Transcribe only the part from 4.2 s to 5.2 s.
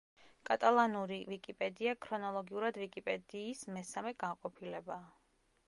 განყოფილებაა.